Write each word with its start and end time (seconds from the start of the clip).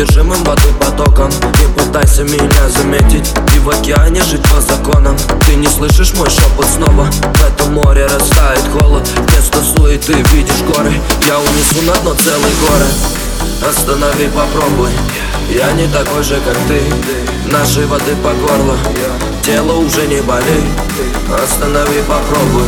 неудержимым 0.00 0.42
воды 0.44 0.68
потоком. 0.78 1.30
Не 1.30 1.82
пытайся 1.82 2.24
меня 2.24 2.68
заметить. 2.70 3.32
И 3.54 3.58
в 3.58 3.68
океане 3.68 4.22
жить 4.22 4.42
по 4.50 4.60
законам. 4.60 5.16
Ты 5.46 5.56
не 5.56 5.66
слышишь 5.66 6.14
мой 6.14 6.30
шепот 6.30 6.66
снова. 6.74 7.04
В 7.04 7.44
этом 7.44 7.74
море 7.74 8.06
растает 8.06 8.62
холод. 8.72 9.06
Вместо 9.16 9.62
суеты 9.62 10.14
видишь 10.32 10.62
горы. 10.62 10.92
Я 11.26 11.38
унесу 11.38 11.82
на 11.82 11.92
дно 12.00 12.14
целый 12.14 12.52
город. 12.60 12.94
Останови, 13.68 14.28
попробуй. 14.28 14.90
Я 15.50 15.70
не 15.72 15.86
такой 15.88 16.22
же, 16.22 16.40
как 16.46 16.56
ты. 16.66 16.80
Нашей 17.52 17.84
воды 17.84 18.16
по 18.22 18.30
горло. 18.30 18.76
Тело 19.44 19.72
уже 19.72 20.06
не 20.06 20.22
болит. 20.22 20.64
Останови, 21.42 22.00
попробуй. 22.08 22.64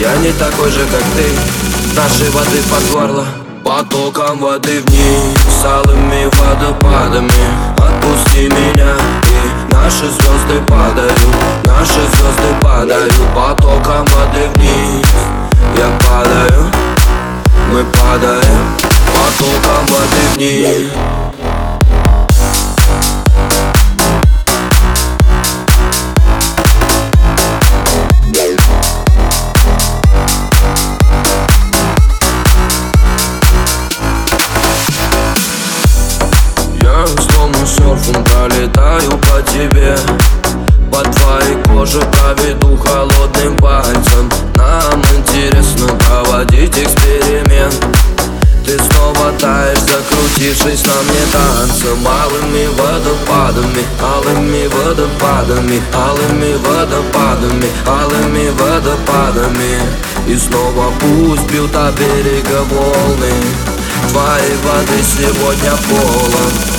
Я 0.00 0.16
не 0.18 0.32
такой 0.32 0.70
же, 0.70 0.80
как 0.80 1.02
ты. 1.16 1.94
Нашей 1.94 2.30
воды 2.30 2.60
по 2.70 2.94
горло 2.94 3.41
Потоком 3.64 4.38
воды 4.38 4.80
вниз 4.86 5.64
Алыми 5.64 6.24
водопадами. 6.24 7.30
Отпусти 7.78 8.48
меня 8.48 8.94
И 9.28 9.72
наши 9.72 10.06
звезды 10.10 10.60
падают 10.66 11.20
Наши 11.64 12.00
звезды 12.12 12.54
падают. 12.60 13.14
Потоком 13.34 14.04
воды 14.06 14.48
вниз 14.54 15.06
Я 15.76 15.88
падаю 16.06 16.70
Мы 17.72 17.84
падаем. 17.84 18.76
Потоком 19.14 19.86
воды 19.86 20.22
вниз 20.34 21.21
словно 37.66 37.96
серфом 37.96 38.24
пролетаю 38.24 39.10
по 39.10 39.42
тебе. 39.50 39.96
По 40.90 41.02
твоей 41.02 41.56
коже 41.64 42.00
проведу 42.00 42.76
холодным 42.76 43.56
пальцем. 43.56 44.30
Нам 44.54 45.02
интересно 45.16 45.86
проводить 45.98 46.76
эксперимент. 46.76 47.74
Ты 48.64 48.78
снова 48.78 49.32
таешь, 49.40 49.78
закрутившись 49.80 50.84
на 50.86 51.02
мне 51.02 51.24
танцем. 51.32 51.98
Малыми 52.02 52.66
водопадами, 52.76 53.84
алыми 54.00 54.66
водопадами 54.68 55.82
Алыми 55.92 56.54
водопадами, 56.56 57.68
алыми 57.86 58.50
водопадами. 58.50 59.80
И 60.26 60.36
снова 60.36 60.92
пусть 61.00 61.50
бьют 61.50 61.74
о 61.74 61.90
берега 61.92 62.62
волны. 62.70 63.32
Твоей 64.10 64.56
воды 64.62 65.02
сегодня 65.02 65.72
полон 65.88 66.71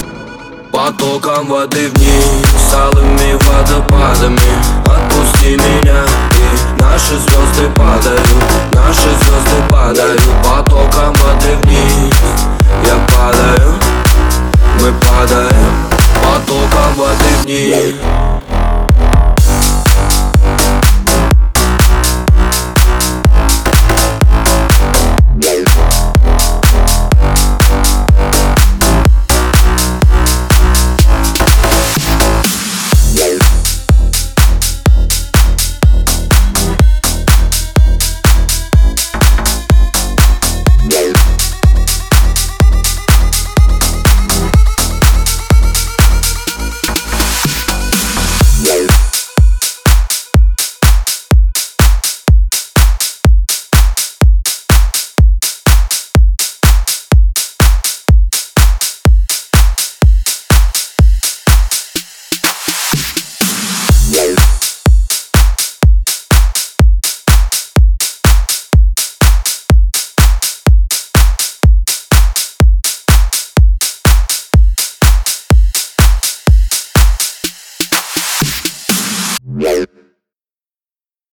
Потоком 0.73 1.49
воды 1.49 1.87
вниз, 1.91 2.73
алыми 2.73 3.33
водопадами. 3.33 4.39
Отпусти 4.87 5.55
меня, 5.55 6.03
и 6.31 6.81
наши 6.81 7.15
звезды 7.19 7.69
падают 7.75 8.27
Наши 8.73 9.09
звезды 9.21 9.69
падают, 9.69 10.21
потоком 10.43 11.13
воды 11.13 11.55
вниз 11.61 12.15
Я 12.87 12.95
падаю, 13.15 13.75
мы 14.81 14.91
падаем. 14.93 15.73
Потоком 16.23 16.95
воды 16.95 17.43
вниз 17.43 17.95